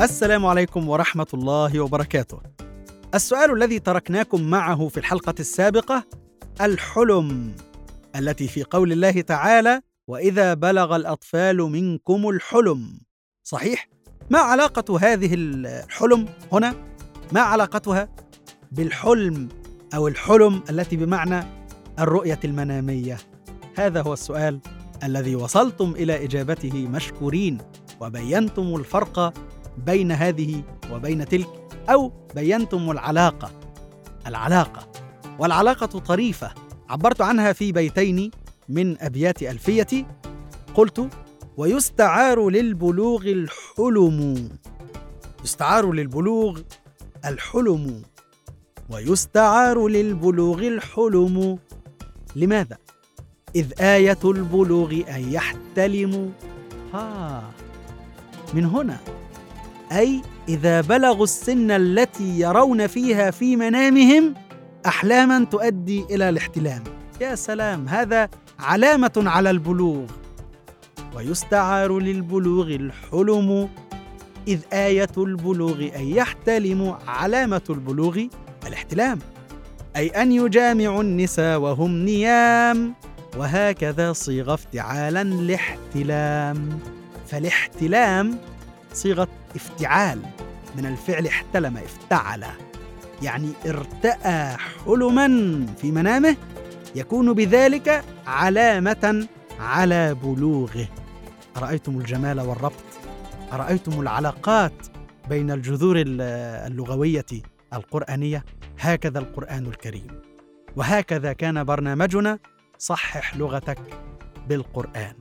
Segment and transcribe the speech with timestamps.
[0.00, 2.40] السلام عليكم ورحمة الله وبركاته.
[3.14, 6.04] السؤال الذي تركناكم معه في الحلقة السابقة
[6.60, 7.56] الحلم
[8.16, 13.00] التي في قول الله تعالى: "وإذا بلغ الأطفال منكم الحلم".
[13.44, 13.88] صحيح؟
[14.30, 16.74] ما علاقة هذه الحلم هنا؟
[17.32, 18.08] ما علاقتها
[18.72, 19.48] بالحلم
[19.94, 21.44] أو الحلم التي بمعنى
[21.98, 23.16] الرؤية المنامية؟
[23.78, 24.60] هذا هو السؤال
[25.04, 27.58] الذي وصلتم إلى إجابته مشكورين
[28.00, 29.34] وبينتم الفرق
[29.86, 31.48] بين هذه وبين تلك
[31.88, 33.50] أو بينتم العلاقة.
[34.26, 34.88] العلاقة.
[35.38, 36.50] والعلاقة طريفة.
[36.88, 38.30] عبرت عنها في بيتين
[38.68, 40.06] من أبيات الفيتي
[40.74, 41.08] قلت
[41.56, 44.48] ويستعار للبلوغ الحلم.
[45.44, 46.60] يستعار للبلوغ
[47.24, 48.02] الحلم.
[48.90, 51.58] ويستعار للبلوغ الحلم.
[52.36, 52.78] لماذا؟
[53.56, 56.28] إذ آية البلوغ أن يحتلموا
[56.94, 57.42] ها.
[58.54, 58.98] من هنا.
[59.92, 64.34] أي إذا بلغوا السن التي يرون فيها في منامهم
[64.86, 66.84] أحلاما تؤدي إلى الاحتلام.
[67.20, 68.28] يا سلام هذا
[68.58, 70.06] علامة على البلوغ.
[71.16, 73.68] ويستعار للبلوغ الحلم
[74.48, 78.20] إذ آية البلوغ أن يحتلموا علامة البلوغ
[78.66, 79.18] الاحتلام.
[79.96, 82.94] أي أن يجامعوا النساء وهم نيام
[83.36, 86.78] وهكذا صيغ افتعالا لاحتلام.
[87.28, 88.38] فالاحتلام
[88.98, 90.22] صيغة افتعال
[90.76, 92.44] من الفعل احتلم افتعل
[93.22, 96.36] يعني ارتأى حلما في منامه
[96.94, 99.28] يكون بذلك علامة
[99.60, 100.88] على بلوغه.
[101.56, 102.84] أرأيتم الجمال والربط؟
[103.52, 104.86] أرأيتم العلاقات
[105.28, 107.26] بين الجذور اللغوية
[107.72, 108.44] القرآنية؟
[108.80, 110.20] هكذا القرآن الكريم.
[110.76, 112.38] وهكذا كان برنامجنا
[112.78, 113.78] صحح لغتك
[114.48, 115.14] بالقرآن.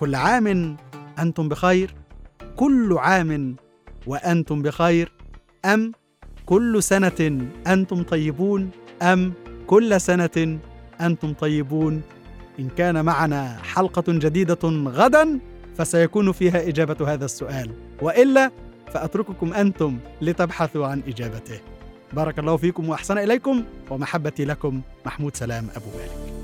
[0.00, 0.76] كل عام
[1.18, 1.94] أنتم بخير.
[2.56, 3.56] كل عام
[4.06, 5.12] وأنتم بخير؟
[5.64, 5.92] أم
[6.46, 8.70] كل سنة أنتم طيبون؟
[9.02, 9.32] أم
[9.66, 10.58] كل سنة
[11.00, 12.02] أنتم طيبون؟
[12.58, 15.40] إن كان معنا حلقة جديدة غدا
[15.76, 17.70] فسيكون فيها إجابة هذا السؤال.
[18.02, 18.50] وإلا
[18.92, 21.60] فأترككم أنتم لتبحثوا عن إجابته.
[22.12, 26.35] بارك الله فيكم وأحسن إليكم ومحبتي لكم محمود سلام أبو مالك.